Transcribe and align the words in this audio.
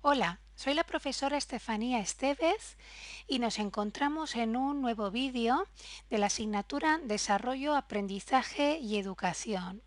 Hola, 0.00 0.40
soy 0.54 0.72
la 0.72 0.84
profesora 0.84 1.36
Estefanía 1.36 1.98
Estevez 1.98 2.78
y 3.26 3.38
nos 3.38 3.58
encontramos 3.58 4.34
en 4.34 4.56
un 4.56 4.80
nuevo 4.80 5.10
vídeo 5.10 5.66
de 6.08 6.16
la 6.16 6.28
asignatura 6.28 6.98
Desarrollo, 7.04 7.74
Aprendizaje 7.74 8.78
y 8.78 8.96
Educación. 8.96 9.82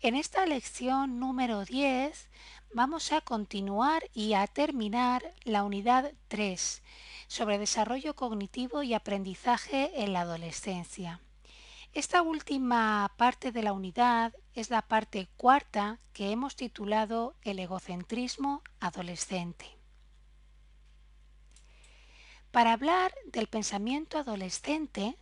En 0.00 0.16
esta 0.16 0.44
lección 0.44 1.20
número 1.20 1.64
10 1.64 2.30
vamos 2.74 3.12
a 3.12 3.20
continuar 3.20 4.02
y 4.12 4.34
a 4.34 4.48
terminar 4.48 5.22
la 5.44 5.62
unidad 5.62 6.14
3 6.26 6.82
sobre 7.28 7.58
desarrollo 7.58 8.16
cognitivo 8.16 8.82
y 8.82 8.94
aprendizaje 8.94 10.02
en 10.02 10.14
la 10.14 10.22
adolescencia. 10.22 11.20
Esta 11.92 12.22
última 12.22 13.12
parte 13.16 13.50
de 13.50 13.64
la 13.64 13.72
unidad 13.72 14.32
es 14.54 14.70
la 14.70 14.82
parte 14.82 15.28
cuarta 15.36 15.98
que 16.12 16.30
hemos 16.30 16.54
titulado 16.54 17.34
El 17.42 17.58
egocentrismo 17.58 18.62
adolescente. 18.78 19.66
Para 22.52 22.72
hablar 22.72 23.12
del 23.26 23.48
pensamiento 23.48 24.18
adolescente, 24.18 25.16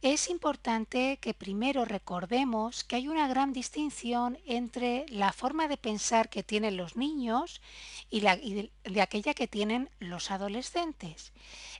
es 0.00 0.28
importante 0.28 1.18
que 1.20 1.34
primero 1.34 1.84
recordemos 1.84 2.84
que 2.84 2.96
hay 2.96 3.08
una 3.08 3.26
gran 3.26 3.52
distinción 3.52 4.38
entre 4.46 5.06
la 5.08 5.32
forma 5.32 5.68
de 5.68 5.76
pensar 5.76 6.28
que 6.28 6.42
tienen 6.42 6.76
los 6.76 6.96
niños 6.96 7.60
y, 8.08 8.20
la, 8.20 8.36
de, 8.36 8.70
aquella 9.00 9.34
que 9.34 9.48
tienen 9.48 9.90
los 9.98 10.30
adolescentes. 10.30 11.32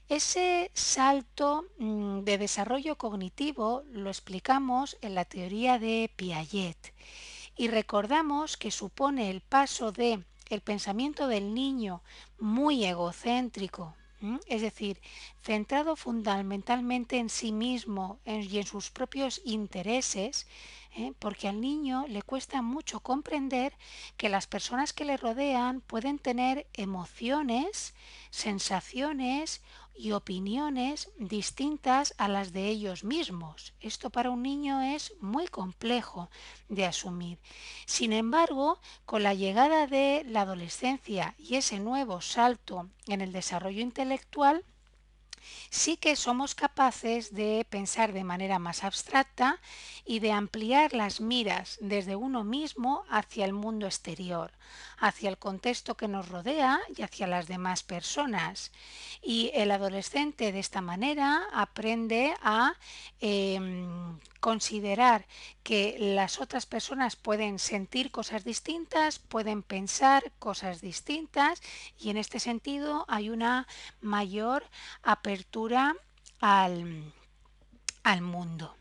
Ese 0.09 0.71
salto 0.73 1.65
mmm, 1.77 2.21
de 2.21 2.39
desarrollo 2.39 2.97
cognitivo 2.97 3.83
lo 3.91 4.09
explicamos 4.09 4.97
en 5.01 5.13
la 5.13 5.23
teoría 5.23 5.77
de 5.77 6.11
Piaget 6.15 6.95
y 7.55 7.67
recordamos 7.67 8.57
que 8.57 8.71
supone 8.71 9.29
el 9.29 9.41
paso 9.41 9.91
de 9.91 10.23
el 10.49 10.61
pensamiento 10.61 11.27
del 11.27 11.53
niño 11.53 12.01
muy 12.39 12.85
egocéntrico, 12.85 13.93
es 14.47 14.63
decir, 14.63 14.99
centrado 15.43 15.95
fundamentalmente 15.95 17.19
en 17.19 17.29
sí 17.29 17.51
mismo 17.51 18.19
y 18.25 18.57
en 18.57 18.65
sus 18.65 18.89
propios 18.89 19.41
intereses, 19.45 20.47
¿eh? 20.95 21.13
porque 21.19 21.47
al 21.47 21.61
niño 21.61 22.05
le 22.07 22.23
cuesta 22.23 22.63
mucho 22.63 22.99
comprender 22.99 23.73
que 24.17 24.27
las 24.27 24.47
personas 24.47 24.91
que 24.91 25.05
le 25.05 25.17
rodean 25.17 25.81
pueden 25.81 26.17
tener 26.17 26.65
emociones, 26.73 27.93
sensaciones 28.31 29.61
y 29.99 30.13
opiniones 30.13 31.11
distintas 31.17 32.13
a 32.17 32.29
las 32.29 32.53
de 32.53 32.69
ellos 32.69 33.03
mismos. 33.03 33.73
Esto 33.81 34.09
para 34.09 34.29
un 34.29 34.41
niño 34.41 34.81
es 34.81 35.13
muy 35.19 35.47
complejo 35.47 36.29
de 36.69 36.85
asumir. 36.85 37.37
Sin 37.85 38.13
embargo, 38.13 38.79
con 39.05 39.23
la 39.23 39.33
llegada 39.33 39.87
de 39.87 40.23
la 40.25 40.41
adolescencia 40.41 41.35
y 41.37 41.55
ese 41.55 41.79
nuevo 41.79 42.21
salto 42.21 42.87
en 43.07 43.19
el 43.19 43.33
desarrollo 43.33 43.81
intelectual, 43.81 44.63
sí 45.69 45.97
que 45.97 46.15
somos 46.15 46.55
capaces 46.55 47.33
de 47.33 47.65
pensar 47.69 48.13
de 48.13 48.23
manera 48.23 48.59
más 48.59 48.83
abstracta 48.83 49.59
y 50.05 50.19
de 50.19 50.31
ampliar 50.31 50.93
las 50.93 51.21
miras 51.21 51.77
desde 51.81 52.15
uno 52.15 52.43
mismo 52.43 53.03
hacia 53.09 53.45
el 53.45 53.53
mundo 53.53 53.85
exterior, 53.85 54.51
hacia 54.97 55.29
el 55.29 55.37
contexto 55.37 55.95
que 55.95 56.07
nos 56.07 56.29
rodea 56.29 56.79
y 56.95 57.01
hacia 57.01 57.27
las 57.27 57.47
demás 57.47 57.83
personas. 57.83 58.71
Y 59.21 59.51
el 59.53 59.71
adolescente 59.71 60.51
de 60.51 60.59
esta 60.59 60.81
manera 60.81 61.43
aprende 61.53 62.33
a 62.41 62.73
eh, 63.21 63.59
considerar 64.39 65.25
que 65.63 65.95
las 65.99 66.39
otras 66.39 66.65
personas 66.65 67.15
pueden 67.15 67.59
sentir 67.59 68.11
cosas 68.11 68.43
distintas, 68.43 69.19
pueden 69.19 69.63
pensar 69.63 70.31
cosas 70.39 70.81
distintas 70.81 71.61
y 71.99 72.09
en 72.09 72.17
este 72.17 72.39
sentido 72.39 73.05
hay 73.07 73.29
una 73.29 73.67
mayor 74.01 74.63
apertura 75.03 75.95
al, 76.39 77.13
al 78.03 78.21
mundo. 78.21 78.75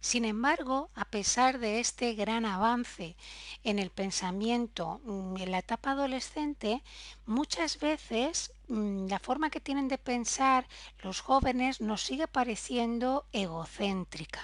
Sin 0.00 0.24
embargo, 0.24 0.90
a 0.94 1.04
pesar 1.04 1.58
de 1.58 1.80
este 1.80 2.14
gran 2.14 2.46
avance 2.46 3.16
en 3.62 3.78
el 3.78 3.90
pensamiento 3.90 5.00
mm, 5.04 5.36
en 5.36 5.50
la 5.50 5.58
etapa 5.58 5.90
adolescente, 5.90 6.82
muchas 7.26 7.78
veces 7.78 8.52
la 8.68 9.18
forma 9.18 9.50
que 9.50 9.60
tienen 9.60 9.88
de 9.88 9.98
pensar 9.98 10.68
los 11.02 11.20
jóvenes 11.20 11.80
nos 11.80 12.02
sigue 12.02 12.28
pareciendo 12.28 13.26
egocéntrica. 13.32 14.40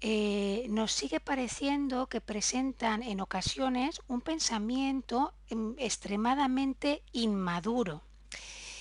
Eh, 0.00 0.66
nos 0.68 0.92
sigue 0.92 1.20
pareciendo 1.20 2.08
que 2.08 2.20
presentan 2.20 3.02
en 3.02 3.20
ocasiones 3.20 4.02
un 4.06 4.20
pensamiento 4.20 5.32
mm, 5.50 5.72
extremadamente 5.78 7.02
inmaduro. 7.12 8.02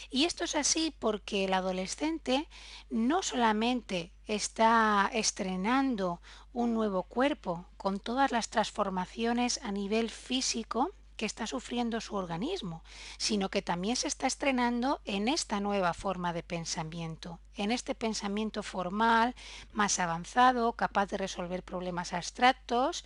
Y 0.09 0.25
esto 0.25 0.43
es 0.43 0.55
así 0.55 0.93
porque 0.99 1.45
el 1.45 1.53
adolescente 1.53 2.47
no 2.89 3.23
solamente 3.23 4.11
está 4.27 5.09
estrenando 5.13 6.21
un 6.51 6.73
nuevo 6.73 7.03
cuerpo 7.03 7.65
con 7.77 7.99
todas 7.99 8.31
las 8.31 8.49
transformaciones 8.49 9.59
a 9.63 9.71
nivel 9.71 10.09
físico, 10.11 10.91
que 11.15 11.25
está 11.25 11.47
sufriendo 11.47 12.01
su 12.01 12.15
organismo, 12.15 12.83
sino 13.17 13.49
que 13.49 13.61
también 13.61 13.95
se 13.95 14.07
está 14.07 14.27
estrenando 14.27 15.01
en 15.05 15.27
esta 15.27 15.59
nueva 15.59 15.93
forma 15.93 16.33
de 16.33 16.43
pensamiento, 16.43 17.39
en 17.55 17.71
este 17.71 17.95
pensamiento 17.95 18.63
formal, 18.63 19.35
más 19.71 19.99
avanzado, 19.99 20.73
capaz 20.73 21.07
de 21.07 21.17
resolver 21.17 21.63
problemas 21.63 22.13
abstractos, 22.13 23.05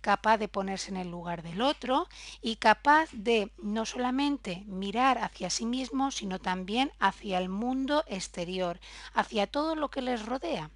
capaz 0.00 0.38
de 0.38 0.48
ponerse 0.48 0.90
en 0.90 0.96
el 0.96 1.10
lugar 1.10 1.42
del 1.42 1.62
otro 1.62 2.08
y 2.40 2.56
capaz 2.56 3.08
de 3.12 3.52
no 3.58 3.86
solamente 3.86 4.64
mirar 4.66 5.18
hacia 5.18 5.50
sí 5.50 5.66
mismo, 5.66 6.10
sino 6.10 6.38
también 6.38 6.92
hacia 6.98 7.38
el 7.38 7.48
mundo 7.48 8.04
exterior, 8.06 8.80
hacia 9.14 9.46
todo 9.46 9.74
lo 9.74 9.90
que 9.90 10.02
les 10.02 10.26
rodea. 10.26 10.70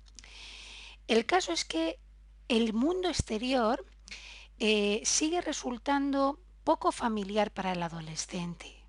El 1.09 1.27
caso 1.27 1.53
es 1.53 1.65
que 1.65 1.99
el 2.49 2.73
mundo 2.73 3.09
exterior 3.09 3.85
eh, 4.59 5.03
sigue 5.05 5.41
resultando 5.41 6.39
poco 6.66 6.91
familiar 6.91 7.53
para 7.53 7.71
el 7.71 7.82
adolescente. 7.84 8.82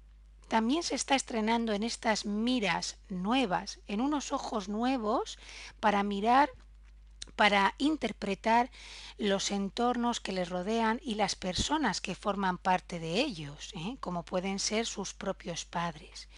También 0.48 0.82
se 0.82 0.96
está 0.96 1.14
estrenando 1.14 1.74
en 1.74 1.84
estas 1.84 2.26
miras 2.26 2.98
nuevas, 3.08 3.80
en 3.86 4.02
unos 4.02 4.32
ojos 4.32 4.68
nuevos 4.68 5.38
para 5.80 6.02
mirar 6.02 6.50
para 7.36 7.76
interpretar 7.78 8.72
los 9.20 9.52
entornos 9.52 10.20
que 10.20 10.32
les 10.32 10.50
rodean 10.50 11.00
y 11.04 11.14
las 11.16 11.36
personas 11.36 12.02
que 12.02 12.16
forman 12.16 12.58
parte 12.58 13.00
de 13.00 13.20
ellos, 13.20 13.72
¿eh? 13.76 13.98
como 14.00 14.24
pueden 14.24 14.58
ser 14.58 14.88
sus 14.88 15.14
propios 15.14 15.64
padres. 15.64 16.30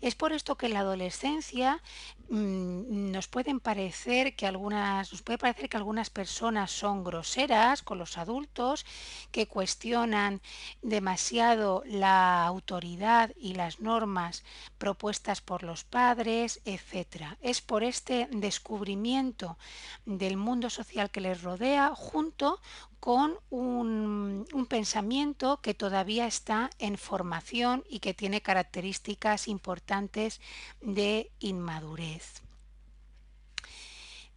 Es 0.00 0.14
por 0.14 0.32
esto 0.32 0.56
que 0.56 0.68
la 0.68 0.80
adolescencia 0.80 1.82
mmm, 2.28 3.10
nos 3.12 3.28
pueden 3.28 3.60
parecer 3.60 4.36
que 4.36 4.46
algunas, 4.46 5.12
nos 5.12 5.22
puede 5.22 5.38
parecer 5.38 5.68
que 5.68 5.76
algunas 5.76 6.10
personas 6.10 6.70
son 6.70 7.04
groseras 7.04 7.82
con 7.82 7.98
los 7.98 8.18
adultos, 8.18 8.84
que 9.30 9.46
cuestionan 9.46 10.40
demasiado 10.82 11.82
la 11.86 12.44
autoridad 12.46 13.32
y 13.36 13.54
las 13.54 13.80
normas 13.80 14.44
propuestas 14.78 15.40
por 15.40 15.62
los 15.62 15.84
padres, 15.84 16.60
etc. 16.64 17.36
Es 17.40 17.60
por 17.60 17.82
este 17.84 18.28
descubrimiento 18.30 19.58
del 20.04 20.36
mundo 20.36 20.70
social 20.70 21.10
que 21.10 21.20
les 21.20 21.42
rodea 21.42 21.94
junto 21.94 22.60
con 23.04 23.38
un, 23.50 24.46
pensamiento 24.66 25.60
que 25.60 25.74
todavía 25.74 26.26
está 26.26 26.70
en 26.78 26.96
formación 26.96 27.84
y 27.86 27.98
que 27.98 28.14
tiene 28.14 28.40
características 28.40 29.46
importantes 29.46 30.40
de 30.80 31.30
inmadurez. 31.38 32.13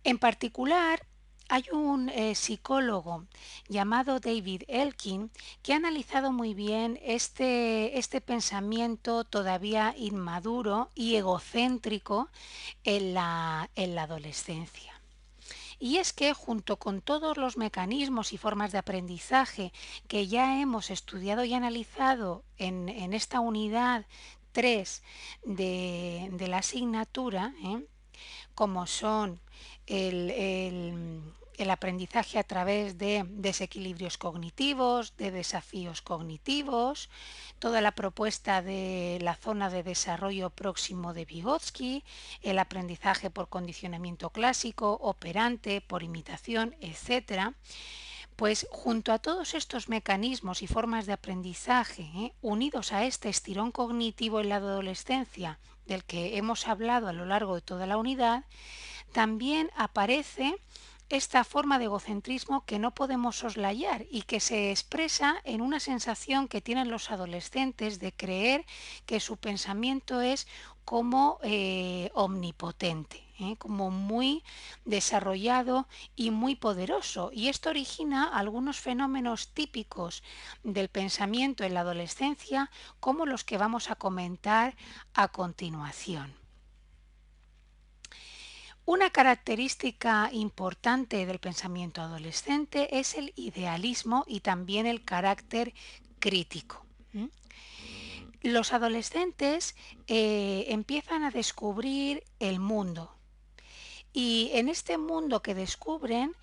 En 0.03 0.19
particular, 0.19 1.01
hay 1.50 1.63
un 1.71 2.09
eh, 2.09 2.35
psicólogo 2.35 3.25
llamado 3.69 4.19
David 4.19 4.63
Elkin 4.68 5.31
que 5.63 5.74
ha 5.74 5.77
analizado 5.77 6.31
muy 6.31 6.53
bien 6.53 7.00
este, 7.01 7.97
este 7.97 8.19
pensamiento 8.19 9.24
todavía 9.24 9.94
inmaduro 9.97 10.89
y 10.94 11.15
egocéntrico 11.15 12.29
en 12.83 13.13
la, 13.13 13.69
en 13.75 13.95
la 13.95 14.03
adolescencia. 14.03 14.94
Y 15.79 15.97
es 15.97 16.12
que 16.12 16.33
junto 16.33 16.77
con 16.77 17.01
todos 17.01 17.38
los 17.38 17.56
mecanismos 17.56 18.33
y 18.33 18.38
formas 18.38 18.71
de 18.71 18.79
aprendizaje 18.79 19.71
que 20.07 20.27
ya 20.27 20.59
hemos 20.59 20.89
estudiado 20.89 21.45
y 21.45 21.53
analizado 21.53 22.44
en, 22.57 22.89
en 22.89 23.13
esta 23.13 23.39
unidad 23.39 24.06
3 24.57 25.04
de, 25.44 26.48
la 26.48 26.57
asignatura, 26.57 27.54
¿eh? 27.63 27.86
como 28.56 28.88
son 28.88 29.39
el, 29.86 30.31
el, 30.31 31.21
el 31.57 31.69
aprendizaje 31.69 32.39
a 32.39 32.44
través 32.44 32.98
de 32.98 33.24
desequilibrios 33.30 34.18
cognitivos, 34.18 35.15
de 35.15 35.30
desafíos 35.30 36.01
cognitivos, 36.01 37.12
toda 37.59 37.81
la 37.81 37.92
propuesta 37.92 38.63
de 38.63 39.19
la 39.21 39.36
zona 39.36 39.69
de 39.69 39.83
desarrollo 39.83 40.50
próximo 40.50 41.13
de 41.13 41.25
Vygotsky, 41.25 42.03
el 42.42 42.57
aprendizaje 42.57 43.30
por 43.30 43.50
condicionamiento 43.50 44.31
clásico, 44.31 44.98
operante, 45.03 45.81
por 45.81 46.01
imitación, 46.01 46.75
etc. 46.81 47.53
Pues 48.38 48.68
junto 48.69 49.13
a 49.13 49.18
todos 49.18 49.56
estos 49.56 49.89
mecanismos 49.89 50.62
y 50.62 50.68
formas 50.68 51.07
de 51.07 51.13
aprendizaje, 51.13 52.04
¿eh? 52.04 52.34
unidos 52.44 52.94
a 52.94 53.04
este 53.04 53.30
estirón 53.30 53.72
cognitivo 53.72 54.39
en 54.39 54.50
la 54.50 54.57
adolescencia 54.57 55.57
del 55.88 56.04
que 56.04 56.38
hemos 56.38 56.68
hablado 56.68 57.07
a 57.07 57.13
lo 57.13 57.25
largo 57.25 57.56
de 57.56 57.62
toda 57.62 57.88
la 57.88 57.98
unidad, 57.98 58.45
también 59.12 59.72
aparece 59.75 60.56
esta 61.10 61.44
forma 61.44 61.80
de 61.80 61.86
egocentrismo 61.86 62.63
que 62.63 62.78
no 62.78 62.94
podemos 62.94 63.38
soslayar 63.38 64.06
y 64.12 64.22
que 64.22 64.39
se 64.39 64.69
expresa 64.69 65.42
en 65.44 65.62
una 65.62 65.80
sensación 65.80 66.48
que 66.48 66.62
tienen 66.62 66.92
los 66.92 67.10
adolescentes 67.10 67.98
de 68.00 68.12
creer 68.12 68.66
que 69.07 69.19
su 69.19 69.38
pensamiento 69.38 70.22
es 70.22 70.45
como 70.86 71.39
eh, 71.42 72.12
omnipotente, 72.13 73.26
¿eh? 73.39 73.56
como 73.57 73.92
muy 73.92 74.44
desarrollado 74.86 75.88
y 76.16 76.31
muy 76.31 76.56
poderoso. 76.56 77.31
Y 77.34 77.50
esto 77.50 77.69
origina 77.69 78.25
algunos 78.38 78.80
fenómenos 78.80 79.54
típicos 79.54 80.24
del 80.63 80.89
pensamiento 80.89 81.63
en 81.63 81.74
la 81.74 81.81
adolescencia, 81.81 82.72
como 83.00 83.25
los 83.25 83.44
que 83.44 83.57
vamos 83.57 83.89
a 83.89 83.95
comentar 83.95 84.75
a 85.13 85.28
continuación. 85.30 86.34
Una 88.86 89.10
característica 89.10 90.30
importante 90.31 91.25
del 91.25 91.39
pensamiento 91.39 92.01
adolescente 92.01 93.00
es 93.00 93.16
el 93.16 93.34
idealismo 93.36 94.24
y 94.28 94.39
también 94.39 94.86
el 94.86 95.04
carácter 95.04 95.74
crítico. 96.19 96.86
Los 98.44 98.72
adolescentes 98.72 99.75
eh, 100.07 100.68
empiezan 100.69 101.24
a 101.24 101.31
descubrir 101.31 102.24
el 102.39 102.62
mundo 102.62 103.17
y 104.18 104.50
en 104.54 104.68
este 104.68 104.98
mundo 104.98 105.44
que 105.44 105.54
descubren 105.54 106.36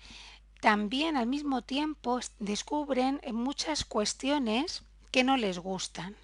también 0.61 1.17
al 1.17 1.27
mismo 1.27 1.61
tiempo 1.61 2.21
descubren 2.39 3.19
muchas 3.33 3.83
cuestiones 3.83 4.83
que 5.11 5.25
no 5.25 5.35
les 5.35 5.59
gustan 5.59 6.15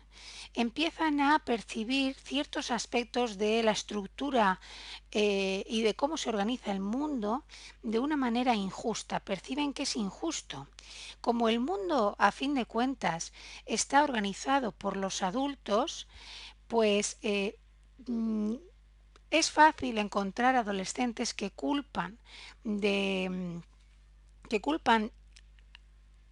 empiezan 0.54 1.20
a 1.20 1.40
percibir 1.40 2.16
ciertos 2.16 2.72
aspectos 2.72 3.38
de 3.38 3.64
la 3.64 3.72
estructura 3.72 4.62
eh, 5.12 5.66
y 5.68 5.82
de 5.82 5.94
cómo 5.94 6.16
se 6.16 6.30
organiza 6.30 6.72
el 6.72 6.80
mundo 6.80 7.44
de 7.84 8.00
una 8.00 8.18
manera 8.18 8.56
injusta, 8.56 9.20
perciben 9.22 9.74
que 9.74 9.84
es 9.84 9.96
injusto. 9.96 10.68
Como 11.22 11.48
el 11.48 11.60
mundo, 11.60 12.16
a 12.18 12.32
fin 12.32 12.54
de 12.54 12.66
cuentas, 12.66 13.32
está 13.66 14.04
organizado 14.04 14.72
por 14.74 14.98
los 14.98 15.22
adultos, 15.24 16.08
pues 16.68 17.18
eh, 17.22 17.58
mm, 18.08 18.56
es 19.32 19.50
fácil 19.50 19.98
encontrar 19.98 20.56
adolescentes 20.56 21.34
que 21.34 21.50
culpan 21.52 22.20
de 22.64 23.30
mm, 23.30 24.50
que 24.50 24.62
culpan 24.62 25.12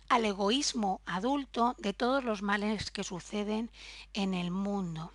al 0.09 0.25
egoísmo 0.25 1.01
adulto 1.05 1.75
de 1.77 1.93
todos 1.93 2.23
los 2.23 2.41
males 2.41 2.91
que 2.91 3.03
suceden 3.03 3.71
en 4.13 4.33
el 4.33 4.51
mundo. 4.51 5.13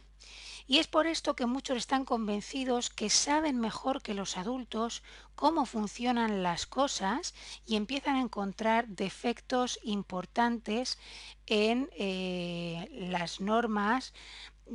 Y 0.66 0.78
es 0.78 0.86
por 0.86 1.06
esto 1.06 1.36
que 1.36 1.44
muchos 1.44 1.76
están 1.76 2.06
convencidos 2.06 2.88
que 2.88 3.10
saben 3.10 3.60
mejor 3.60 4.00
que 4.00 4.14
los 4.14 4.38
adultos 4.38 5.02
cómo 5.34 5.66
funcionan 5.66 6.42
las 6.42 6.64
cosas 6.64 7.34
y 7.66 7.76
empiezan 7.76 8.16
a 8.16 8.22
encontrar 8.22 8.88
defectos 8.88 9.78
importantes 9.82 10.98
en 11.46 11.90
eh, 11.98 12.88
las 13.10 13.42
normas 13.42 14.14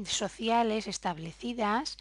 sociales 0.06 0.86
establecidas 0.86 1.98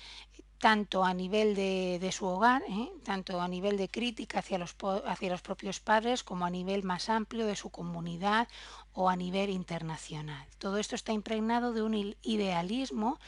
tanto 0.58 1.04
a 1.04 1.14
nivel 1.14 1.54
de, 1.54 2.10
su 2.12 2.26
hogar, 2.26 2.62
¿eh? 2.68 2.90
tanto 3.04 3.40
a 3.40 3.48
nivel 3.48 3.76
de 3.76 3.88
crítica 3.88 4.40
hacia 4.40 4.58
los, 4.58 4.74
hacia 5.06 5.30
los 5.30 5.42
propios 5.42 5.80
padres, 5.80 6.24
como 6.24 6.44
a 6.44 6.50
nivel 6.50 6.82
más 6.82 7.08
amplio 7.08 7.46
de 7.46 7.56
su 7.56 7.70
comunidad 7.70 8.48
o 8.92 9.08
a 9.08 9.16
nivel 9.16 9.50
internacional. 9.50 10.46
Todo 10.58 10.78
esto 10.78 10.94
está 10.96 11.12
impregnado 11.12 11.72
de 11.72 11.82
un 11.82 12.16
idealismo 12.22 13.20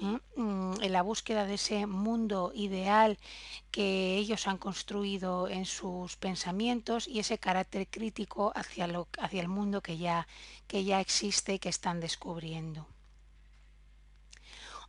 ¿eh? 0.00 0.18
mm, 0.36 0.82
en 0.82 0.92
la 0.92 1.02
búsqueda 1.02 1.46
de 1.46 1.54
ese 1.54 1.86
mundo 1.86 2.50
ideal 2.54 3.18
que 3.70 4.16
ellos 4.16 4.48
han 4.48 4.58
construido 4.58 5.48
en 5.48 5.64
sus 5.64 6.16
pensamientos 6.16 7.06
y 7.06 7.20
ese 7.20 7.38
carácter 7.38 7.86
crítico 7.88 8.52
hacia, 8.56 8.88
lo, 8.88 9.06
hacia 9.18 9.40
el 9.40 9.48
mundo 9.48 9.82
que 9.82 9.98
ya, 9.98 10.26
que 10.66 10.84
ya 10.84 11.00
existe 11.00 11.54
y 11.54 11.58
que 11.60 11.68
están 11.68 12.00
descubriendo. 12.00 12.86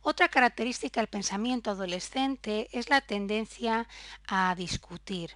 Otra 0.06 0.28
característica 0.28 1.00
del 1.00 1.08
pensamiento 1.08 1.70
adolescente 1.70 2.68
es 2.72 2.90
la 2.90 3.00
tendencia 3.00 3.88
a 4.28 4.54
discutir. 4.54 5.30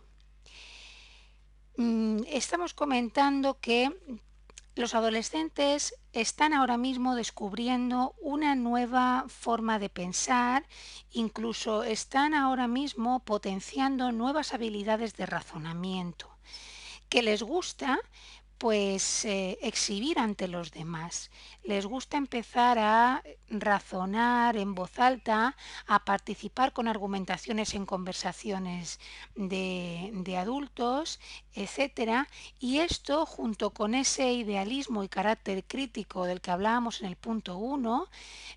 Mm, 1.78 2.18
estamos 2.26 2.74
comentando 2.74 3.60
que 3.60 3.90
los 4.74 4.94
adolescentes 4.94 5.94
están 6.12 6.52
ahora 6.52 6.76
mismo 6.76 7.14
descubriendo 7.14 8.14
una 8.20 8.54
nueva 8.56 9.24
forma 9.28 9.78
de 9.78 9.88
pensar, 9.88 10.66
incluso 11.12 11.82
están 11.82 12.34
ahora 12.34 12.68
mismo 12.68 13.20
potenciando 13.24 14.12
nuevas 14.12 14.52
habilidades 14.52 15.16
de 15.16 15.24
razonamiento 15.24 16.28
que 17.08 17.22
les 17.22 17.42
gusta 17.42 17.98
pues 18.58 19.24
eh, 19.24 19.58
exhibir 19.62 20.18
ante 20.18 20.48
los 20.48 20.72
demás. 20.72 21.30
Les 21.62 21.86
gusta 21.86 22.16
empezar 22.16 22.78
a 22.78 23.22
razonar 23.48 24.56
en 24.56 24.74
voz 24.74 24.98
alta, 24.98 25.56
a 25.86 26.04
participar 26.04 26.72
con 26.72 26.88
argumentaciones 26.88 27.74
en 27.74 27.86
conversaciones 27.86 28.98
de, 29.36 30.10
de 30.12 30.36
adultos, 30.36 31.20
etcétera, 31.62 32.28
y 32.58 32.78
esto 32.78 33.26
junto 33.26 33.70
con 33.70 33.94
ese 33.94 34.32
idealismo 34.32 35.04
y 35.04 35.08
carácter 35.08 35.64
crítico 35.64 36.24
del 36.24 36.40
que 36.40 36.50
hablábamos 36.50 37.00
en 37.00 37.08
el 37.08 37.16
punto 37.16 37.58
1, 37.58 38.08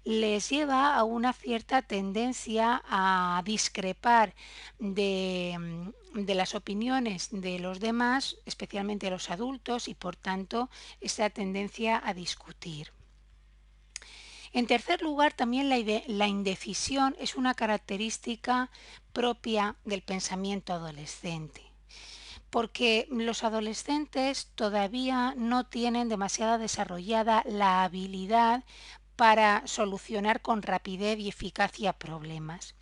les 0.06 0.50
lleva 0.50 0.96
a 0.96 1.04
una 1.04 1.34
cierta 1.34 1.82
tendencia 1.82 2.82
a 2.88 3.42
discrepar 3.46 4.34
de 4.80 5.92
de 6.14 6.36
las 6.36 6.56
opiniones 6.56 7.30
de 7.32 7.60
los 7.60 7.80
demás, 7.80 8.38
especialmente 8.46 9.10
los 9.10 9.30
adultos, 9.30 9.88
y 9.88 9.96
por 9.96 10.16
tanto 10.16 10.70
esa 11.00 11.30
tendencia 11.30 12.02
a 12.04 12.14
discutir. 12.14 12.92
En 14.54 14.68
tercer 14.68 15.02
lugar, 15.02 15.34
también 15.34 15.70
la, 15.70 16.28
indecisión 16.28 17.16
es 17.18 17.36
una 17.36 17.54
característica 17.54 18.70
propia 19.14 19.78
del 19.86 20.02
pensamiento 20.02 20.74
adolescente, 20.74 21.62
porque 22.52 23.08
los 23.10 23.44
adolescentes 23.44 24.52
todavía 24.54 25.34
no 25.36 25.66
tienen 25.66 26.10
demasiado 26.10 26.60
desarrollada 26.60 27.44
la 27.48 27.84
habilidad 27.84 28.64
para 29.16 29.66
solucionar 29.66 30.42
con 30.42 30.62
rapidez 30.62 31.18
y 31.18 31.30
eficacia 31.30 31.94
problemas. 31.94 32.76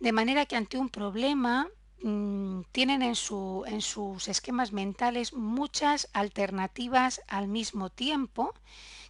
De 0.00 0.10
manera 0.10 0.46
que 0.46 0.56
ante 0.56 0.78
un 0.78 0.88
problema 0.88 1.68
Mm, 2.06 2.64
tienen 2.70 3.00
en, 3.00 3.14
su, 3.14 3.64
en 3.66 3.80
sus 3.80 4.28
esquemas 4.28 4.72
mentales 4.72 5.32
muchas 5.32 6.10
alternativas 6.12 7.22
al 7.28 7.48
mismo 7.48 7.88
tiempo 7.88 8.52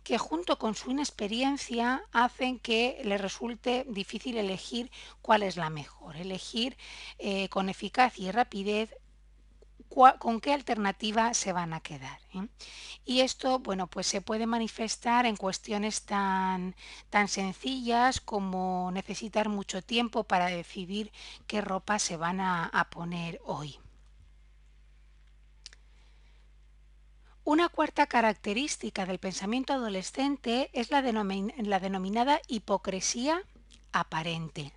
que 0.05 0.17
junto 0.17 0.61
con 0.61 0.77
su 0.77 0.93
inexperiencia 0.93 2.05
hacen 2.13 2.61
que 2.61 3.01
les 3.05 3.21
resulte 3.21 3.85
difícil 3.89 4.37
elegir 4.37 4.93
cuál 5.23 5.43
es 5.43 5.57
la 5.57 5.71
mejor, 5.71 6.17
elegir 6.17 6.77
eh, 7.19 7.49
con 7.49 7.69
eficacia 7.69 8.29
y 8.29 8.31
rapidez 8.31 8.95
con 10.19 10.41
qué 10.41 10.53
alternativa 10.53 11.35
se 11.35 11.53
van 11.53 11.73
a 11.73 11.81
quedar. 11.81 12.19
¿eh? 12.35 12.49
Y 13.05 13.21
esto, 13.21 13.59
bueno, 13.61 13.87
pues 13.87 14.07
se 14.07 14.21
puede 14.21 14.47
manifestar 14.47 15.27
en 15.27 15.37
cuestiones 15.37 16.05
tan, 16.05 16.75
tan 17.11 17.29
sencillas 17.29 18.21
como 18.21 18.91
necesitar 18.93 19.49
mucho 19.49 19.83
tiempo 19.83 20.25
para 20.25 20.47
decidir 20.47 21.13
qué 21.47 21.61
ropa 21.61 21.99
se 21.99 22.17
van 22.17 22.41
a, 22.41 22.89
poner 22.91 23.41
hoy. 23.45 23.79
Una 27.45 27.69
cuarta 27.69 28.07
característica 28.07 29.07
del 29.07 29.19
pensamiento 29.19 29.73
adolescente 29.75 30.71
es 30.73 30.91
la 30.91 31.03
denominada 31.03 32.41
hipocresía 32.49 33.43
aparente. 33.93 34.73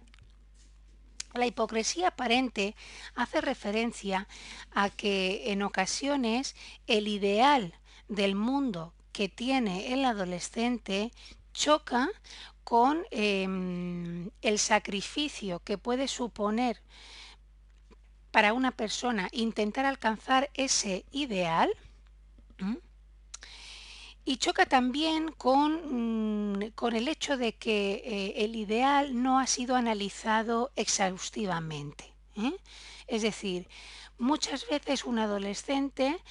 La 1.37 1.45
hipocresía 1.45 2.09
aparente 2.09 2.75
hace 3.15 3.41
referencia 3.41 4.27
a 4.71 4.89
que 4.89 5.51
en 5.51 5.61
ocasiones 5.61 6.55
el 6.87 7.07
ideal 7.07 7.73
del 8.07 8.35
mundo 8.35 8.93
que 9.11 9.29
tiene 9.29 9.93
el 9.93 10.05
adolescente 10.05 11.11
choca 11.53 12.09
con 12.63 13.05
em, 13.11 14.29
el 14.41 14.59
sacrificio 14.59 15.59
que 15.59 15.77
puede 15.77 16.07
suponer 16.07 16.81
para 18.31 18.53
una 18.53 18.71
persona 18.71 19.29
intentar 19.31 19.85
alcanzar 19.85 20.49
ese 20.53 21.05
ideal 21.11 21.69
y 24.27 24.35
choca 24.35 24.65
también 24.65 25.31
con, 25.31 26.51
mm, 26.51 26.71
con, 26.75 26.97
el 26.97 27.07
hecho 27.07 27.37
de 27.37 27.55
que 27.55 28.03
eh, 28.03 28.43
el 28.43 28.57
ideal 28.57 29.23
no 29.23 29.39
ha 29.39 29.47
sido 29.47 29.77
analizado 29.77 30.69
exhaustivamente. 30.75 32.13
¿eh? 32.35 32.51
Es 33.07 33.21
decir, 33.21 33.69
muchas 34.17 34.67
veces 34.67 35.05
un 35.05 35.19
adolescente 35.19 36.21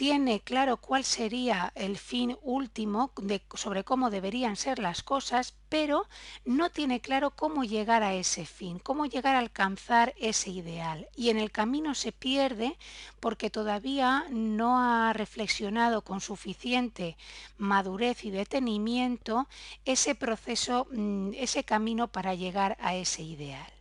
tiene 0.00 0.40
claro 0.40 0.78
cuál 0.78 1.04
sería 1.04 1.72
el 1.74 1.98
fin 1.98 2.38
último 2.40 3.12
de, 3.20 3.42
sobre 3.52 3.84
cómo 3.84 4.08
deberían 4.08 4.56
ser 4.56 4.78
las 4.78 5.02
cosas, 5.02 5.52
pero 5.68 6.06
no 6.46 6.70
tiene 6.70 7.02
claro 7.02 7.32
cómo 7.32 7.64
llegar 7.64 8.02
a 8.02 8.14
ese 8.14 8.46
fin, 8.46 8.78
cómo 8.78 9.04
llegar 9.04 9.36
a 9.36 9.40
alcanzar 9.40 10.14
ese 10.18 10.48
ideal. 10.48 11.06
Y 11.14 11.28
en 11.28 11.36
el 11.36 11.50
camino 11.52 11.94
se 11.94 12.12
pierde 12.12 12.78
porque 13.20 13.50
todavía 13.50 14.24
no 14.30 14.78
ha 14.78 15.12
reflexionado 15.12 16.00
con 16.00 16.22
suficiente 16.22 17.18
madurez 17.58 18.24
y 18.24 18.30
detenimiento 18.30 19.48
ese 19.84 20.14
proceso, 20.14 20.86
mm, 20.92 21.32
ese 21.34 21.64
camino 21.64 22.08
para 22.08 22.34
llegar 22.34 22.78
a 22.80 22.94
ese 22.94 23.20
ideal. 23.20 23.79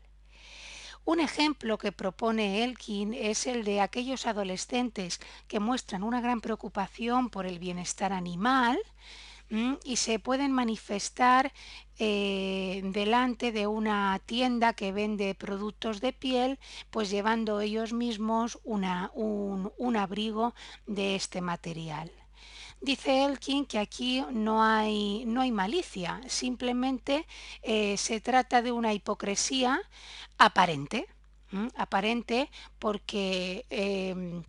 Un 1.05 1.19
ejemplo 1.19 1.77
que 1.77 1.91
propone 1.91 2.63
Elkin 2.63 3.13
es 3.13 3.47
el 3.47 3.63
de 3.63 3.81
aquellos 3.81 4.27
adolescentes 4.27 5.19
que 5.47 5.59
muestran 5.59 6.03
una 6.03 6.21
gran 6.21 6.41
preocupación 6.41 7.29
por 7.29 7.45
el 7.45 7.59
bienestar 7.59 8.13
animal 8.13 8.79
y 9.83 9.95
se 9.95 10.19
pueden 10.19 10.51
manifestar 10.51 11.51
eh, 11.97 12.81
delante 12.83 13.51
de 13.51 13.65
una 13.65 14.21
tienda 14.25 14.73
que 14.73 14.91
vende 14.91 15.33
productos 15.33 16.01
de 16.01 16.13
piel, 16.13 16.59
pues 16.91 17.09
llevando 17.09 17.59
ellos 17.59 17.91
mismos 17.91 18.59
un, 18.63 18.85
abrigo 19.97 20.53
de 20.85 21.15
este 21.15 21.41
material. 21.41 22.11
Dice 22.81 23.25
Elkin 23.25 23.65
que 23.65 23.77
aquí 23.77 24.23
no 24.31 24.63
hay, 24.63 25.25
no 25.25 25.41
hay 25.41 25.51
malicia, 25.51 26.21
simplemente 26.27 27.27
eh, 27.61 27.97
se 27.97 28.21
trata 28.21 28.61
de 28.61 28.71
una 28.71 28.93
hipocresía 28.93 29.81
aparente, 30.37 31.07
aparente 31.75 32.49
porque 32.79 33.65
em, 33.69 34.43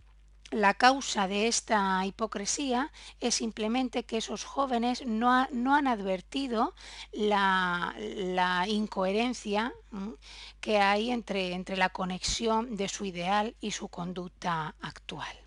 la 0.49 0.73
causa 0.75 1.27
de 1.27 1.47
esta 1.47 2.05
hipocresía 2.05 2.91
es 3.19 3.35
simplemente 3.35 4.05
que 4.05 4.17
esos 4.17 4.45
jóvenes 4.45 5.05
no, 5.05 5.47
no 5.51 5.75
han 5.75 5.87
advertido 5.87 6.73
la, 7.11 7.93
la 7.97 8.65
incoherencia 8.67 9.73
que 10.61 10.77
hay 10.79 11.11
entre, 11.11 11.53
entre 11.53 11.75
la 11.75 11.89
conexión 11.89 12.77
de 12.77 12.87
su 12.87 13.03
ideal 13.03 13.55
y 13.59 13.71
su 13.71 13.89
conducta 13.89 14.75
actual. 14.81 15.40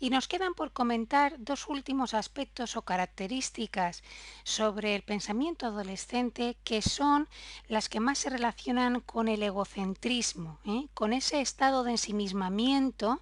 Y 0.00 0.10
nos 0.10 0.28
quedan 0.28 0.54
por 0.54 0.72
comentar 0.72 1.34
dos 1.38 1.68
últimos 1.68 2.14
aspectos 2.14 2.76
o 2.76 2.82
características 2.82 4.02
sobre 4.44 4.94
el 4.94 5.02
pensamiento 5.02 5.66
adolescente 5.66 6.56
que 6.64 6.82
son 6.82 7.28
las 7.66 7.88
que 7.88 8.00
más 8.00 8.18
se 8.18 8.30
relacionan 8.30 9.00
con 9.00 9.28
el 9.28 9.42
egocentrismo, 9.42 10.58
¿eh? 10.64 10.86
con 10.94 11.12
ese 11.12 11.40
estado 11.40 11.82
de 11.82 11.92
ensimismamiento 11.92 13.20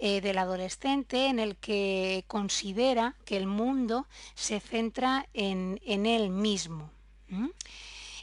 eh, 0.00 0.20
del 0.20 0.38
adolescente 0.38 1.26
en 1.26 1.38
el 1.38 1.56
que 1.56 2.24
considera 2.26 3.14
que 3.24 3.36
el 3.36 3.46
mundo 3.46 4.06
se 4.34 4.60
centra 4.60 5.28
en, 5.34 5.80
él 5.84 6.30
mismo 6.30 6.90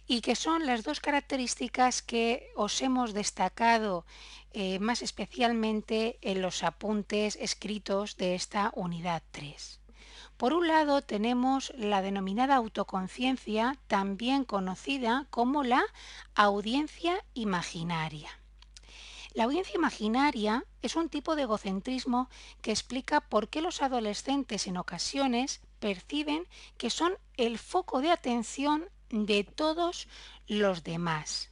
y 0.08 0.22
que 0.22 0.36
son 0.36 0.66
las 0.66 0.84
dos 0.84 1.00
características 1.00 2.02
que 2.02 2.52
os 2.56 2.82
hemos 2.82 3.14
destacado 3.14 4.06
eh, 4.54 4.80
más 4.80 5.02
especialmente 5.02 6.18
en 6.22 6.42
los 6.42 6.64
apuntes 6.64 7.38
escritos 7.42 8.16
de 8.18 8.36
esta 8.36 8.72
unidad 8.76 9.24
3. 9.32 9.80
Por 10.38 10.54
un 10.54 10.68
lado 10.68 11.02
tenemos 11.02 11.74
la 11.78 12.02
denominada 12.02 12.56
autoconciencia, 12.56 13.78
también 13.88 14.44
conocida 14.44 15.28
como 15.30 15.64
la 15.64 15.84
audiencia 16.36 17.24
imaginaria. 17.34 18.30
La 19.34 19.46
audiencia 19.46 19.76
imaginaria 19.76 20.66
es 20.82 20.96
un 20.96 21.10
tipo 21.10 21.36
de 21.36 21.42
egocentrismo 21.44 22.30
que 22.62 22.72
explica 22.72 23.22
por 23.22 23.50
qué 23.50 23.62
los 23.62 23.82
adolescentes 23.82 24.68
en 24.68 24.78
ocasiones 24.78 25.62
perciben 25.80 26.48
que 26.78 26.90
son 26.90 27.18
el 27.36 27.58
foco 27.58 28.00
de 28.00 28.12
atención 28.12 28.90
de 29.10 29.44
todos 29.44 30.08
los 30.48 30.84
demás. 30.84 31.52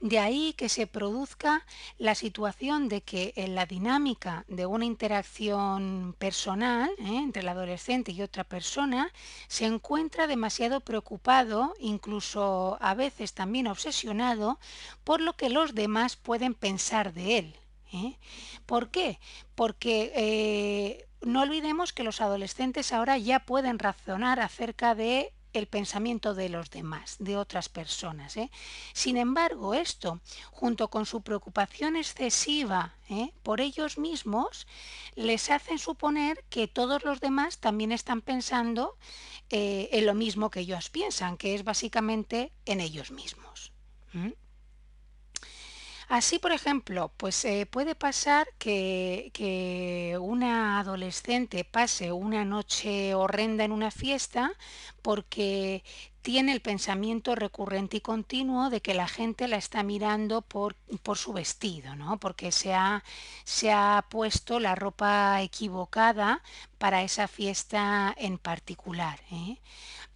De 0.00 0.20
ahí 0.20 0.52
que 0.52 0.68
se 0.68 0.86
produzca 0.86 1.66
la 1.98 2.14
situación 2.14 2.88
de 2.88 3.00
que 3.00 3.32
en 3.34 3.56
la 3.56 3.66
dinámica 3.66 4.44
de 4.46 4.64
una 4.64 4.84
interacción 4.84 6.14
personal 6.18 6.88
¿eh? 6.98 7.16
entre 7.16 7.42
el 7.42 7.48
adolescente 7.48 8.12
y 8.12 8.22
otra 8.22 8.44
persona 8.44 9.12
se 9.48 9.66
encuentra 9.66 10.28
demasiado 10.28 10.80
preocupado, 10.80 11.74
incluso 11.80 12.78
a 12.80 12.94
veces 12.94 13.34
también 13.34 13.66
obsesionado, 13.66 14.60
por 15.02 15.20
lo 15.20 15.32
que 15.32 15.50
los 15.50 15.74
demás 15.74 16.14
pueden 16.14 16.54
pensar 16.54 17.12
de 17.12 17.38
él. 17.38 17.56
¿eh? 17.92 18.18
¿Por 18.66 18.90
qué? 18.90 19.18
Porque 19.56 20.12
eh, 20.14 21.08
no 21.22 21.42
olvidemos 21.42 21.92
que 21.92 22.04
los 22.04 22.20
adolescentes 22.20 22.92
ahora 22.92 23.18
ya 23.18 23.40
pueden 23.40 23.80
razonar 23.80 24.38
acerca 24.38 24.94
de 24.94 25.32
el 25.52 25.66
pensamiento 25.66 26.34
de 26.34 26.48
los 26.48 26.70
demás, 26.70 27.16
de 27.18 27.36
otras 27.36 27.68
personas. 27.68 28.36
¿eh? 28.36 28.50
Sin 28.92 29.16
embargo, 29.16 29.74
esto, 29.74 30.20
junto 30.50 30.88
con 30.88 31.06
su 31.06 31.22
preocupación 31.22 31.96
excesiva 31.96 32.94
¿eh? 33.08 33.32
por 33.42 33.60
ellos 33.60 33.98
mismos, 33.98 34.66
les 35.14 35.50
hacen 35.50 35.78
suponer 35.78 36.44
que 36.50 36.68
todos 36.68 37.04
los 37.04 37.20
demás 37.20 37.58
también 37.58 37.92
están 37.92 38.20
pensando 38.20 38.96
eh, 39.50 39.88
en 39.92 40.06
lo 40.06 40.14
mismo 40.14 40.50
que 40.50 40.60
ellos 40.60 40.90
piensan, 40.90 41.36
que 41.36 41.54
es 41.54 41.64
básicamente 41.64 42.52
en 42.66 42.80
ellos 42.80 43.10
mismos. 43.10 43.72
Así, 46.08 46.38
por 46.38 46.52
ejemplo, 46.52 47.12
pues 47.18 47.44
eh, 47.44 47.66
puede 47.66 47.94
pasar 47.94 48.48
que, 48.58 50.16
una 50.20 50.78
adolescente 50.80 51.64
pase 51.64 52.12
una 52.12 52.44
noche 52.46 53.14
horrenda 53.14 53.64
en 53.64 53.72
una 53.72 53.90
fiesta 53.90 54.52
porque 55.02 55.84
tiene 56.22 56.52
el 56.52 56.60
pensamiento 56.62 57.34
recurrente 57.34 57.98
y 57.98 58.00
continuo 58.00 58.70
de 58.70 58.80
que 58.80 58.94
la 58.94 59.06
gente 59.06 59.48
la 59.48 59.56
está 59.58 59.82
mirando 59.82 60.40
por, 60.42 60.76
por 61.02 61.18
su 61.18 61.32
vestido, 61.34 61.94
¿no? 61.94 62.18
porque 62.18 62.52
se 62.52 62.74
ha, 62.74 63.04
se 63.44 63.70
ha 63.72 64.04
puesto 64.08 64.60
la 64.60 64.74
ropa 64.74 65.42
equivocada 65.42 66.42
para 66.78 67.02
esa 67.02 67.28
fiesta 67.28 68.14
en 68.18 68.38
particular. 68.38 69.20
¿eh? 69.30 69.58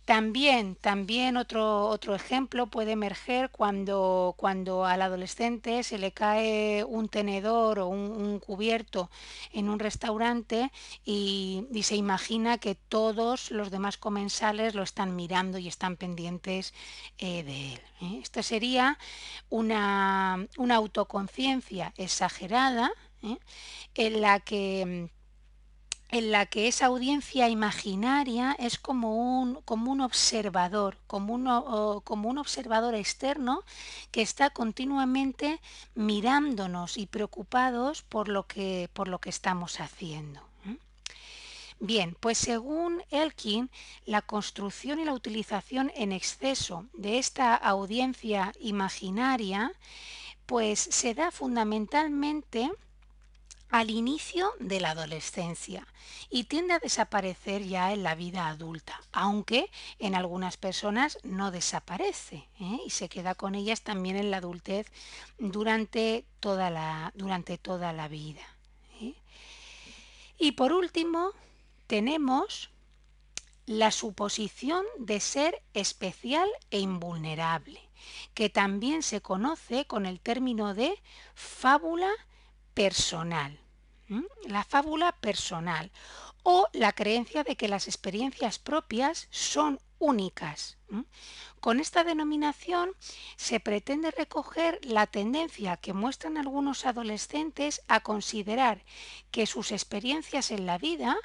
También, 0.05 0.75
también 0.75 1.37
otro, 1.37 1.87
otro 1.87 2.17
ejemplo 2.17 2.67
puede 2.67 2.93
emerger 2.93 3.51
cuando, 3.51 4.35
cuando 4.37 4.85
al 4.85 5.01
adolescente 5.01 5.85
se 5.85 5.97
le 5.97 6.11
cae 6.11 6.83
un 6.83 7.09
tenedor 7.09 7.79
o 7.79 7.87
un, 7.87 8.41
cubierto 8.41 9.11
en 9.53 9.69
un 9.69 9.79
restaurante 9.79 10.73
y, 11.05 11.67
se 11.83 11.97
imagina 11.97 12.59
que 12.59 12.75
todos 12.75 13.51
los 13.51 13.71
demás 13.71 13.97
comensales 13.97 14.75
lo 14.75 14.83
están 14.83 15.15
mirando 15.15 15.59
y 15.59 15.69
están 15.69 15.97
pendientes 15.97 16.75
eh, 17.19 17.43
de 17.45 17.75
él. 17.75 17.81
¿eh? 18.01 18.43
Sería 18.43 18.99
una, 19.51 20.47
una 20.57 20.77
autoconciencia 20.77 21.93
exagerada 21.97 22.91
¿eh? 23.23 23.39
en 23.95 24.21
la 24.21 24.41
que 24.41 25.11
en 26.13 26.31
la 26.31 26.45
que 26.45 26.69
esa 26.69 26.87
audiencia 26.87 27.49
imaginaria 27.49 28.55
es 28.59 28.79
como 28.79 29.41
un, 29.41 29.63
como 29.63 29.91
un 29.91 30.03
observador, 30.03 30.99
como 31.07 31.33
un, 31.33 32.03
como 32.03 32.29
un 32.29 32.37
observador 32.37 32.95
externo 32.95 33.65
que 34.11 34.21
está 34.21 34.51
continuamente 34.51 35.59
mirándonos 35.95 36.99
y 36.99 37.07
preocupados 37.07 38.03
por 38.03 38.29
lo 38.29 38.47
que, 38.47 38.91
por 38.93 39.09
lo 39.09 39.21
que 39.21 39.31
estamos 39.31 39.81
haciendo. 39.81 40.43
Bien, 41.81 42.15
pues 42.21 42.39
según 42.39 43.03
Elkin, 43.11 43.71
la 44.05 44.21
construcción 44.23 45.01
y 45.01 45.05
la 45.05 45.15
utilización 45.15 45.91
en 45.97 46.13
exceso 46.13 46.87
de 46.93 47.19
esta 47.19 47.57
audiencia 47.57 48.53
imaginaria, 48.61 49.73
pues 50.47 50.79
se 50.79 51.15
da 51.15 51.33
fundamentalmente 51.33 52.71
al 53.73 53.91
inicio 53.91 54.53
de 54.61 54.81
la 54.81 54.91
adolescencia 54.91 55.87
y 56.29 56.45
tiende 56.45 56.75
a 56.75 56.79
desaparecer 56.79 57.65
ya 57.65 57.95
en 57.95 58.03
la 58.03 58.15
vida 58.15 58.49
adulta, 58.49 59.01
aunque 59.13 59.71
en 59.99 60.15
algunas 60.15 60.59
personas 60.59 61.19
no 61.23 61.51
desaparece 61.51 62.47
¿eh? 62.61 62.81
y 62.87 62.91
se 62.91 63.09
queda 63.09 63.35
con 63.35 63.55
ellas 63.55 63.81
también 63.81 64.17
en 64.17 64.31
la 64.31 64.37
adultez 64.37 64.89
durante 65.39 66.27
toda 66.39 66.69
la, 66.69 67.13
durante 67.15 67.57
toda 67.57 67.95
la 67.95 68.09
vida. 68.09 68.43
¿eh? 69.01 69.15
Y 70.39 70.53
por 70.53 70.75
último, 70.75 71.33
tenemos 71.87 72.69
la 73.65 73.91
suposición 73.91 74.85
de 74.99 75.19
ser 75.19 75.63
especial 75.73 76.49
e 76.71 76.81
invulnerable, 76.81 77.81
que 78.35 78.51
también 78.51 79.03
se 79.03 79.23
conoce 79.23 79.87
con 79.87 80.05
el 80.05 80.21
término 80.21 80.75
de 80.75 80.93
fábula 81.35 82.11
personal. 82.75 83.59
La 84.47 84.65
fábula 84.65 85.13
personal 85.13 85.91
o 86.43 86.69
la 86.73 86.93
creencia 86.93 87.45
de 87.45 87.57
que 87.57 87.69
las 87.69 87.87
experiencias 87.87 88.59
propias 88.59 89.29
son 89.31 89.81
únicas. 90.03 90.79
Con 91.61 91.79
esta 91.79 92.03
denominación 92.05 92.91
se 93.37 93.61
pretende 93.61 94.11
recoger 94.11 94.81
la 94.85 95.07
tendencia 95.07 95.77
que 95.77 95.93
muestran 95.93 96.37
algunos 96.37 96.85
adolescentes 96.85 97.83
a 97.87 98.01
considerar 98.01 98.85
que 99.31 99.47
sus 99.47 99.71
experiencias 99.71 100.51
en 100.51 100.67
la 100.67 100.77
vida, 100.77 101.17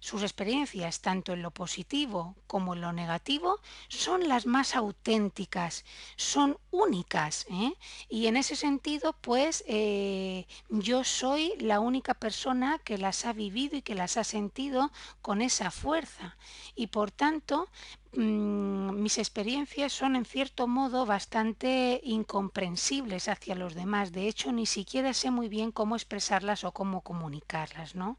sus 0.00 0.22
experiencias 0.22 1.00
tanto 1.00 1.32
en 1.32 1.42
lo 1.42 1.52
positivo 1.52 2.34
como 2.48 2.74
en 2.74 2.80
lo 2.80 2.92
negativo, 2.92 3.60
son 3.88 4.28
las 4.28 4.46
más 4.46 4.74
auténticas, 4.74 5.84
son 6.16 6.58
únicas. 6.72 7.46
¿eh? 7.50 7.72
Y 8.08 8.26
en 8.26 8.36
ese 8.36 8.56
sentido, 8.56 9.14
pues 9.20 9.64
eh, 9.68 10.46
yo 10.68 11.04
soy 11.04 11.54
la 11.60 11.78
única 11.78 12.14
persona 12.14 12.78
que 12.80 12.98
las 12.98 13.24
ha 13.24 13.32
vivido 13.32 13.76
y 13.76 13.82
que 13.82 13.94
las 13.94 14.16
ha 14.16 14.24
sentido 14.24 14.90
con 15.22 15.40
esa 15.40 15.70
fuerza. 15.70 16.36
Y 16.74 16.88
por 16.88 17.12
tanto, 17.12 17.68
Mm, 18.16 19.02
mis 19.02 19.18
experiencias 19.18 19.92
son 19.92 20.14
en 20.14 20.24
cierto 20.24 20.68
modo 20.68 21.04
bastante 21.04 22.00
incomprensibles 22.04 23.28
hacia 23.28 23.54
los 23.56 23.74
demás. 23.74 24.12
De 24.12 24.28
hecho, 24.28 24.52
ni 24.52 24.66
siquiera 24.66 25.12
sé 25.12 25.30
muy 25.30 25.48
bien 25.48 25.72
cómo 25.72 25.96
expresarlas 25.96 26.64
o 26.64 26.72
cómo 26.72 27.00
comunicarlas. 27.00 27.94
¿no? 27.94 28.16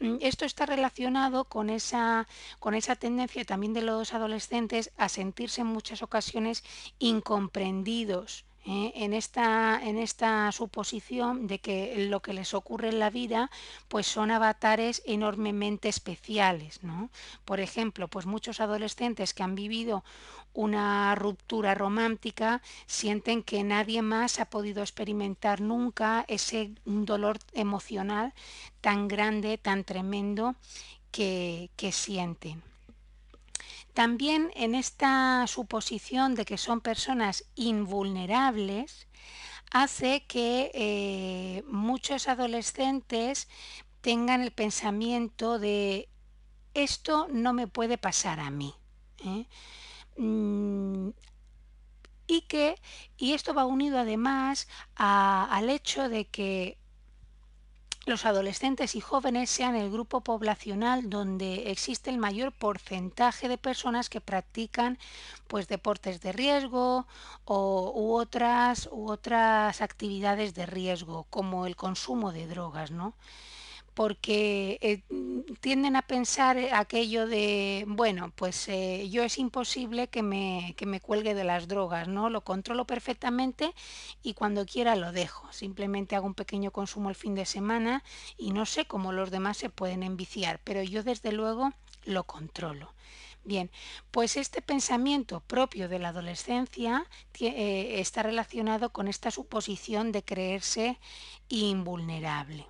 Mm, 0.00 0.16
esto 0.20 0.44
está 0.44 0.66
relacionado 0.66 1.44
con 1.44 1.70
esa, 1.70 2.26
con 2.58 2.74
esa 2.74 2.96
tendencia 2.96 3.44
también 3.44 3.72
de 3.72 3.82
los 3.82 4.14
adolescentes 4.14 4.90
a 4.96 5.08
sentirse 5.08 5.60
en 5.60 5.68
muchas 5.68 6.02
ocasiones 6.02 6.64
incomprendidos 6.98 8.44
¿eh? 8.66 8.92
en, 8.94 9.14
esta, 9.14 9.80
en 9.82 9.98
esta 9.98 10.50
suposición 10.52 11.46
de 11.46 11.58
que 11.58 12.06
lo 12.08 12.20
que 12.20 12.32
les 12.32 12.54
ocurre 12.54 12.88
en 12.88 12.98
la 12.98 13.10
vida 13.10 13.50
pues 13.88 14.06
son 14.06 14.30
avatares 14.30 15.02
enormemente 15.06 15.88
especiales. 15.88 16.82
¿no? 16.82 17.10
Por 17.44 17.60
ejemplo, 17.60 18.08
pues 18.08 18.26
muchos 18.26 18.60
adolescentes 18.60 19.34
que 19.34 19.42
han 19.42 19.54
vivido 19.54 20.04
una 20.52 21.14
ruptura 21.14 21.74
romántica 21.74 22.60
sienten 22.86 23.42
que 23.42 23.62
nadie 23.62 24.02
más 24.02 24.40
ha 24.40 24.46
podido 24.46 24.82
experimentar 24.82 25.60
nunca 25.60 26.24
ese 26.28 26.72
dolor 26.84 27.38
emocional 27.52 28.34
tan 28.80 29.08
grande, 29.08 29.58
tan 29.58 29.84
tremendo 29.84 30.56
que, 31.12 31.70
que 31.76 31.92
sienten. 31.92 32.69
También 34.00 34.50
en 34.54 34.74
esta 34.74 35.46
suposición 35.46 36.34
de 36.34 36.46
que 36.46 36.56
son 36.56 36.80
personas 36.80 37.44
invulnerables, 37.54 39.06
hace 39.72 40.24
que 40.26 40.70
eh, 40.72 41.62
muchos 41.66 42.26
adolescentes 42.26 43.46
tengan 44.00 44.40
el 44.40 44.52
pensamiento 44.52 45.58
de 45.58 46.08
esto 46.72 47.28
no 47.30 47.52
me 47.52 47.66
puede 47.66 47.98
pasar 47.98 48.40
a 48.40 48.48
mí. 48.48 48.74
¿eh? 49.22 49.46
Mm, 50.16 51.10
y 52.26 52.40
que 52.48 52.76
y 53.18 53.34
esto 53.34 53.52
va 53.52 53.66
unido 53.66 53.98
además 53.98 54.66
al 54.94 55.68
hecho 55.68 56.08
de 56.08 56.26
que 56.26 56.79
los 58.10 58.26
adolescentes 58.26 58.96
y 58.96 59.00
jóvenes 59.00 59.48
sean 59.50 59.76
el 59.76 59.88
grupo 59.88 60.20
poblacional 60.20 61.08
donde 61.08 61.70
existe 61.70 62.10
el 62.10 62.18
mayor 62.18 62.50
porcentaje 62.50 63.48
de 63.48 63.56
personas 63.56 64.10
que 64.10 64.20
practican 64.20 64.98
pues 65.46 65.68
deportes 65.68 66.20
de 66.20 66.32
riesgo 66.32 67.06
o, 67.44 67.92
u 67.94 68.14
otras 68.16 68.88
u 68.90 69.08
otras 69.08 69.80
actividades 69.80 70.54
de 70.54 70.66
riesgo 70.66 71.24
como 71.30 71.66
el 71.66 71.76
consumo 71.76 72.32
de 72.32 72.48
drogas, 72.48 72.90
¿no? 72.90 73.14
Porque 74.00 74.78
eh, 74.80 75.02
tienden 75.60 75.94
a 75.94 76.00
pensar 76.00 76.56
aquello 76.72 77.26
de, 77.26 77.84
bueno, 77.86 78.32
pues 78.34 78.66
eh, 78.68 79.10
yo 79.10 79.22
es 79.22 79.36
imposible 79.36 80.08
que 80.08 80.22
me, 80.22 80.72
que 80.78 80.86
me 80.86 81.02
cuelgue 81.02 81.34
de 81.34 81.44
las 81.44 81.68
drogas, 81.68 82.08
¿no? 82.08 82.30
Lo 82.30 82.40
controlo 82.40 82.86
perfectamente 82.86 83.74
y 84.22 84.32
cuando 84.32 84.64
quiera 84.64 84.96
lo 84.96 85.12
dejo. 85.12 85.52
Simplemente 85.52 86.16
hago 86.16 86.26
un 86.26 86.32
pequeño 86.32 86.70
consumo 86.70 87.10
el 87.10 87.14
fin 87.14 87.34
de 87.34 87.44
semana 87.44 88.02
y 88.38 88.52
no 88.52 88.64
sé 88.64 88.86
cómo 88.86 89.12
los 89.12 89.30
demás 89.30 89.58
se 89.58 89.68
pueden 89.68 90.02
enviciar, 90.02 90.62
pero 90.64 90.82
yo 90.82 91.02
desde 91.02 91.32
luego 91.32 91.74
lo 92.06 92.24
controlo. 92.24 92.94
Bien, 93.44 93.70
pues 94.10 94.38
este 94.38 94.62
pensamiento 94.62 95.40
propio 95.40 95.90
de 95.90 95.98
la 95.98 96.08
adolescencia 96.08 97.04
eh, 97.38 98.00
está 98.00 98.22
relacionado 98.22 98.94
con 98.94 99.08
esta 99.08 99.30
suposición 99.30 100.10
de 100.10 100.22
creerse 100.22 100.98
invulnerable. 101.50 102.66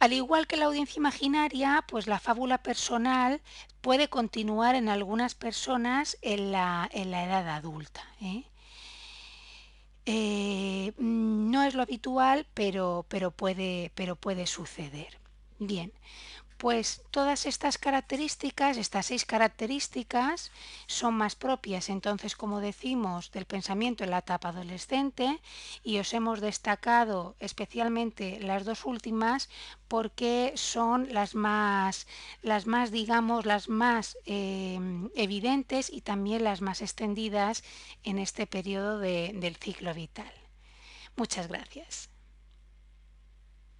Al 0.00 0.12
igual 0.12 0.46
que 0.46 0.56
la 0.56 0.66
audiencia 0.66 0.98
imaginaria, 0.98 1.84
pues 1.88 2.06
la 2.06 2.18
fábula 2.18 2.58
personal 2.62 3.40
puede 3.80 4.08
continuar 4.08 4.74
en 4.74 4.88
algunas 4.88 5.34
personas 5.34 6.18
en 6.22 6.52
la, 6.52 6.90
edad 6.92 7.48
adulta. 7.48 8.02
¿eh? 8.20 8.44
Eh, 10.06 10.92
no 10.98 11.62
es 11.62 11.74
lo 11.74 11.82
habitual, 11.82 12.46
pero, 12.54 13.06
pero, 13.08 13.30
puede, 13.30 13.92
pero 13.94 14.16
puede 14.16 14.46
suceder. 14.46 15.18
Bien, 15.58 15.92
pues 16.64 17.02
todas 17.10 17.44
estas 17.44 17.76
características, 17.76 18.78
estas 18.78 19.04
seis 19.04 19.26
características, 19.26 20.50
son 20.86 21.12
más 21.12 21.34
propias, 21.34 21.90
entonces, 21.90 22.36
como 22.36 22.60
decimos, 22.60 23.30
del 23.32 23.44
pensamiento 23.44 24.02
en 24.02 24.08
la 24.08 24.20
etapa 24.20 24.48
adolescente 24.48 25.42
y 25.82 25.98
os 25.98 26.14
hemos 26.14 26.40
destacado 26.40 27.36
especialmente 27.38 28.40
las 28.40 28.64
dos 28.64 28.86
últimas 28.86 29.50
porque 29.88 30.54
son 30.56 31.12
las 31.12 31.34
más, 31.34 32.06
las 32.40 32.66
más 32.66 32.90
digamos, 32.90 33.44
las 33.44 33.68
más 33.68 34.16
eh, 34.24 34.80
evidentes 35.16 35.92
y 35.92 36.00
también 36.00 36.44
las 36.44 36.62
más 36.62 36.80
extendidas 36.80 37.62
en 38.04 38.18
este 38.18 38.46
periodo 38.46 39.00
del 39.00 39.56
ciclo 39.56 39.92
vital. 39.92 40.32
Muchas 41.14 41.46
gracias. 41.46 42.13